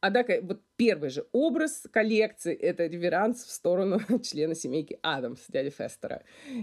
Однако 0.00 0.38
вот 0.42 0.60
первый 0.76 1.10
же 1.10 1.26
образ 1.32 1.86
коллекции— 1.90 2.54
это 2.56 2.86
реверанс 2.86 3.44
в 3.44 3.50
сторону 3.50 4.00
члена 4.22 4.54
семейки 4.54 4.98
Адамс, 5.02 5.40
дяди 5.48 5.70
Фестера. 5.70 6.22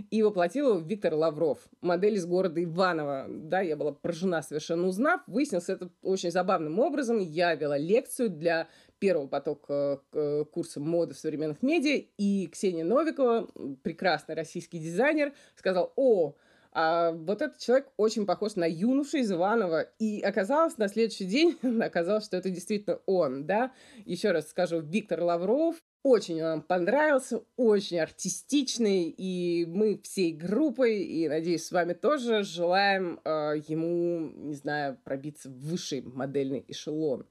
И 0.10 0.24
воплотил 0.24 0.70
его 0.70 0.80
Виктор 0.80 1.14
Лавров, 1.14 1.60
модель 1.82 2.16
из 2.16 2.26
города 2.26 2.64
Иваново. 2.64 3.26
Да, 3.28 3.60
я 3.62 3.76
была 3.76 3.92
поражена 3.92 4.42
совершенно 4.42 4.88
узнав. 4.88 5.22
Выяснилось 5.28 5.70
это 5.70 5.90
очень 6.02 6.32
забавным 6.32 6.80
образом. 6.80 7.20
Я 7.20 7.56
вела 7.56 7.78
лекцию 7.78 8.30
для 8.30 8.70
первого 9.00 9.28
потока 9.28 10.02
э, 10.14 10.46
курса 10.52 10.80
моды 10.80 11.14
в 11.14 11.18
современных 11.18 11.62
медиа, 11.62 12.04
и 12.18 12.48
Ксения 12.48 12.84
Новикова, 12.84 13.48
прекрасный 13.84 14.36
российский 14.36 14.80
дизайнер, 14.80 15.34
сказал, 15.56 15.94
о, 15.96 16.36
а 16.78 17.14
вот 17.14 17.42
этот 17.42 17.60
человек 17.60 17.88
очень 17.96 18.26
похож 18.26 18.56
на 18.56 18.66
юношу 18.66 19.18
из 19.18 19.32
Иванова. 19.32 19.84
И 19.98 20.20
оказалось, 20.20 20.78
на 20.78 20.90
следующий 20.90 21.24
день 21.24 21.58
оказалось, 21.82 22.26
что 22.26 22.36
это 22.36 22.50
действительно 22.50 23.00
он, 23.06 23.46
да. 23.46 23.72
Еще 24.06 24.32
раз 24.32 24.50
скажу, 24.50 24.82
Виктор 24.82 25.22
Лавров. 25.22 25.78
Очень 26.06 26.44
он 26.44 26.50
нам 26.50 26.62
понравился, 26.62 27.42
очень 27.58 27.98
артистичный, 27.98 29.10
и 29.10 29.66
мы 29.66 30.00
всей 30.04 30.34
группой, 30.34 31.00
и, 31.00 31.28
надеюсь, 31.28 31.66
с 31.66 31.72
вами 31.72 31.94
тоже 31.94 32.44
желаем 32.44 33.20
э, 33.26 33.56
ему, 33.68 34.30
не 34.36 34.54
знаю, 34.54 35.00
пробиться 35.04 35.50
в 35.50 35.54
высший 35.54 36.04
модельный 36.04 36.64
эшелон, 36.68 37.26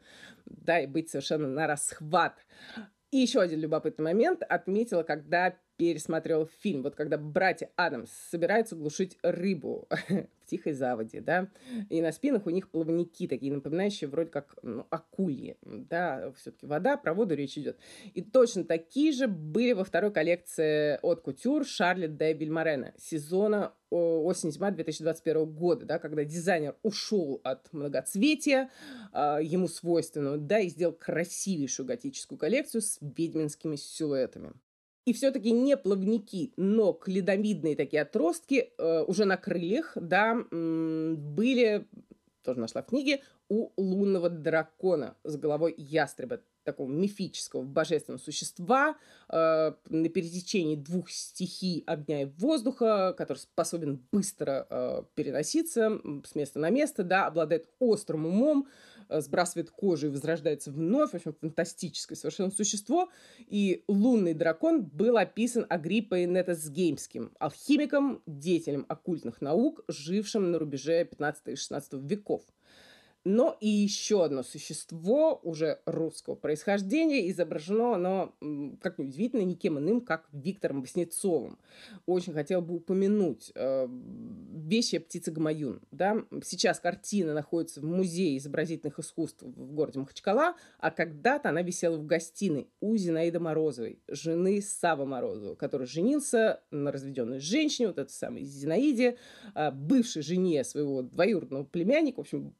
да, 0.45 0.81
и 0.81 0.89
быть 0.89 1.09
совершенно 1.09 1.47
на 1.47 1.69
расхват. 1.69 2.35
И 3.13 3.19
еще 3.19 3.43
один 3.43 3.61
любопытный 3.61 4.07
момент 4.07 4.43
отметила, 4.43 5.05
когда 5.05 5.55
пересмотрел 5.77 6.49
фильм, 6.61 6.83
вот 6.83 6.95
когда 6.95 7.19
братья 7.19 7.71
Адамс 7.77 8.11
собираются 8.31 8.77
глушить 8.77 9.19
рыбу 9.23 9.89
в 10.09 10.47
тихой 10.47 10.73
заводе, 10.73 11.21
да, 11.21 11.49
и 11.91 12.01
на 12.01 12.13
спинах 12.13 12.47
у 12.47 12.51
них 12.51 12.71
плавники 12.71 13.27
такие, 13.27 13.53
напоминающие 13.53 14.09
вроде 14.09 14.31
как 14.31 14.57
ну, 14.63 14.87
акульи, 14.91 15.57
да, 15.63 16.33
все-таки 16.37 16.67
вода, 16.67 16.97
про 16.97 17.15
воду 17.15 17.35
речь 17.35 17.59
идет. 17.59 17.79
И 18.15 18.23
точно 18.23 18.65
такие 18.65 19.13
же 19.13 19.27
были 19.27 19.73
во 19.73 19.85
второй 19.85 20.13
коллекции 20.13 20.99
от 21.03 21.21
Кутюр 21.21 21.65
Шарли 21.65 22.07
де 22.07 22.33
Вильмарена 22.33 22.95
сезона 22.99 23.73
осень-зима 23.91 24.71
2021 24.71 25.47
года, 25.47 25.87
да, 25.87 25.99
когда 25.99 26.25
дизайнер 26.25 26.77
ушел 26.83 27.41
от 27.45 27.73
многоцветия, 27.73 28.71
э, 29.13 29.39
ему 29.43 29.69
свойственного, 29.69 30.37
да, 30.37 30.59
и 30.59 30.69
сделал 30.69 30.95
красивейшую 30.95 31.87
готическую 31.87 32.39
коллекцию 32.39 32.83
с 32.83 32.99
ведьминскими 33.01 33.77
силуэтами. 33.77 34.53
И 35.05 35.12
все-таки 35.12 35.53
не 35.53 35.77
плавники, 35.77 36.53
но 36.57 36.95
клидомидные 36.95 37.77
такие 37.77 38.03
отростки 38.03 38.71
э, 38.79 39.03
уже 39.03 39.27
на 39.27 39.37
крыльях, 39.37 39.93
да, 39.97 40.35
были, 40.51 41.87
тоже 42.43 42.61
нашла 42.61 42.83
в 42.83 42.87
книге, 42.87 43.21
у 43.51 43.71
лунного 43.77 44.31
дракона 44.31 45.14
с 45.23 45.37
головой 45.37 45.75
ястреба, 45.77 46.40
такого 46.62 46.90
мифического 46.90 47.61
божественного 47.61 48.19
существа 48.19 48.97
э, 49.29 49.73
на 49.90 50.09
пересечении 50.09 50.77
двух 50.77 51.11
стихий 51.11 51.85
огня 51.87 52.23
и 52.23 52.25
воздуха, 52.25 53.14
который 53.19 53.37
способен 53.38 54.03
быстро 54.11 54.67
э, 54.71 55.03
переноситься 55.14 56.01
с 56.25 56.35
места 56.35 56.59
на 56.59 56.71
место, 56.71 57.05
да, 57.05 57.27
обладает 57.27 57.69
острым 57.79 58.25
умом, 58.25 58.67
Э, 58.67 58.93
сбрасывает 59.09 59.71
кожу 59.71 60.07
и 60.07 60.11
возрождается 60.11 60.71
вновь. 60.71 61.11
В 61.11 61.14
общем, 61.14 61.35
фантастическое 61.40 62.17
совершенно 62.17 62.51
существо. 62.51 63.11
И 63.38 63.85
лунный 63.88 64.35
дракон 64.35 64.85
был 64.85 65.17
описан 65.17 65.67
Агриппой 65.69 66.27
Нетесгеймским, 66.27 67.33
алхимиком, 67.38 68.23
деятелем 68.27 68.87
оккультных 68.88 69.40
наук, 69.40 69.85
жившим 69.88 70.51
на 70.51 70.59
рубеже 70.59 71.05
15 71.05 71.49
и 71.49 71.57
16 71.57 71.95
веков 71.95 72.43
но 73.25 73.57
и 73.59 73.69
еще 73.69 74.25
одно 74.25 74.43
существо 74.43 75.41
уже 75.43 75.81
русского 75.87 76.35
происхождения 76.35 77.31
изображено 77.31 77.95
оно, 77.95 78.35
как 78.83 78.99
неудивительно, 78.99 79.43
никем 79.43 79.79
иным, 79.79 80.03
как 80.03 80.29
Виктором 80.33 80.83
Васнецовым. 80.83 81.59
Очень 82.07 82.35
хотел 82.35 82.61
бы 82.61 82.77
упомянуть 82.77 83.51
э, 83.55 83.89
вещи 83.89 84.99
птицы 84.99 85.31
Гамаюн. 85.31 85.81
Да? 85.91 86.25
Сейчас 86.43 86.81
картина 86.81 87.33
находится 87.33 87.81
в 87.81 87.85
Музее 87.85 88.37
изобразительных 88.37 88.99
искусств 88.99 89.43
в 89.43 89.73
городе 89.73 90.01
Махачкала, 90.01 90.55
а 90.79 90.91
когда-то 90.91 91.49
она 91.49 91.63
висела 91.63 91.97
в 91.97 92.05
гостиной 92.05 92.69
у 92.81 92.97
Зинаиды 92.97 93.41
Морозовой, 93.41 94.01
жены 94.07 94.61
Сава 94.61 95.07
Морозова, 95.07 95.55
который 95.55 95.87
женился 95.87 96.61
на 96.71 96.93
разведенной 96.93 97.41
женщине, 97.41 97.89
вот 97.89 97.99
этой 97.99 98.13
самой 98.13 98.45
Зинаиде, 98.45 99.17
э, 99.55 99.71
бывшей 99.71 100.23
жене 100.23 100.63
своего 100.63 101.01
двоюродного 101.03 101.65
племянника, 101.65 102.19
в 102.19 102.21
общем, 102.21 102.55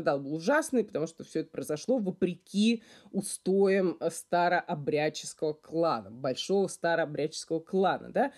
скандал 0.00 0.20
был 0.20 0.34
ужасный, 0.34 0.84
потому 0.84 1.06
что 1.06 1.24
все 1.24 1.40
это 1.40 1.50
произошло 1.50 1.98
вопреки 1.98 2.82
устоям 3.12 3.96
э, 4.00 4.10
старообрядческого 4.10 5.52
клана, 5.52 6.10
большого 6.10 6.68
старообрядческого 6.68 7.60
клана, 7.60 8.10
да. 8.10 8.32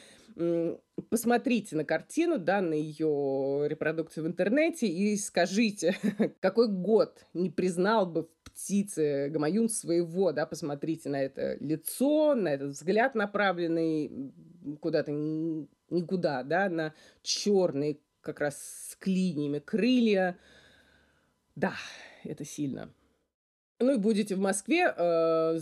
Посмотрите 1.10 1.76
на 1.76 1.84
картину, 1.84 2.38
да, 2.38 2.62
на 2.62 2.72
ее 2.72 3.68
репродукцию 3.68 4.24
в 4.24 4.26
интернете 4.26 4.86
и 4.86 5.16
скажите, 5.16 5.94
какой 6.40 6.68
год 6.68 7.26
не 7.34 7.50
признал 7.50 8.06
бы 8.06 8.28
в 8.54 9.28
Гамаюн 9.30 9.68
своего, 9.68 10.32
да, 10.32 10.46
посмотрите 10.46 11.08
на 11.08 11.22
это 11.22 11.56
лицо, 11.60 12.34
на 12.34 12.48
этот 12.48 12.70
взгляд 12.70 13.14
направленный 13.14 14.32
куда-то 14.80 15.10
никуда, 15.90 16.42
да, 16.42 16.68
на 16.68 16.94
черные 17.22 17.98
как 18.20 18.40
раз 18.40 18.56
с 18.90 18.96
клиньями 18.96 19.58
крылья, 19.58 20.38
да, 21.54 21.74
это 22.24 22.44
сильно. 22.44 22.92
Ну 23.78 23.94
и 23.94 23.98
будете 23.98 24.36
в 24.36 24.38
Москве, 24.38 24.92
э, 24.96 25.58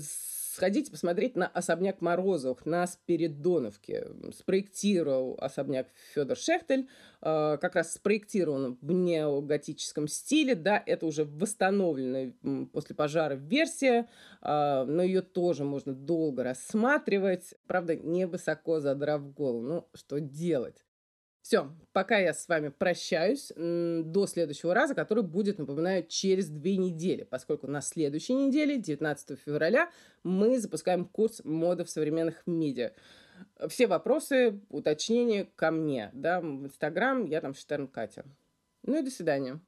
сходите 0.53 0.90
посмотреть 0.90 1.37
на 1.37 1.46
особняк 1.46 2.03
Морозовых 2.03 2.66
на 2.66 2.87
Спиридоновке. 2.87 4.09
Спроектировал 4.35 5.38
особняк 5.40 5.88
Федор 6.12 6.37
Шехтель. 6.37 6.88
Э, 7.22 7.57
как 7.59 7.76
раз 7.76 7.94
спроектирован 7.94 8.76
в 8.83 8.92
неоготическом 8.92 10.07
стиле. 10.07 10.55
Да, 10.55 10.83
это 10.85 11.07
уже 11.07 11.24
восстановленная 11.24 12.35
после 12.72 12.94
пожара 12.94 13.35
версия, 13.35 14.09
э, 14.42 14.85
но 14.85 15.03
ее 15.03 15.22
тоже 15.22 15.64
можно 15.64 15.94
долго 15.94 16.44
рассматривать. 16.44 17.55
Правда, 17.66 17.96
не 17.96 18.26
высоко 18.26 18.81
задрав 18.81 19.33
голову. 19.33 19.62
Ну, 19.62 19.88
что 19.94 20.20
делать? 20.20 20.85
Все, 21.42 21.74
пока 21.92 22.18
я 22.18 22.35
с 22.35 22.46
вами 22.48 22.68
прощаюсь 22.68 23.50
до 23.57 24.26
следующего 24.26 24.74
раза, 24.74 24.94
который 24.94 25.24
будет, 25.24 25.59
напоминаю, 25.59 26.07
через 26.07 26.48
две 26.48 26.76
недели, 26.76 27.22
поскольку 27.22 27.66
на 27.66 27.81
следующей 27.81 28.35
неделе, 28.35 28.76
19 28.76 29.38
февраля, 29.38 29.90
мы 30.22 30.59
запускаем 30.59 31.07
курс 31.07 31.42
моды 31.44 31.85
в 31.85 31.90
современных 31.90 32.46
медиа. 32.46 32.92
Все 33.68 33.87
вопросы, 33.87 34.61
уточнения 34.68 35.48
ко 35.57 35.70
мне, 35.70 36.11
да, 36.12 36.40
в 36.40 36.66
Инстаграм, 36.66 37.24
я 37.24 37.40
там 37.40 37.55
Штерн 37.55 37.88
Катя. 37.88 38.24
Ну 38.83 38.98
и 38.98 39.03
до 39.03 39.11
свидания. 39.11 39.61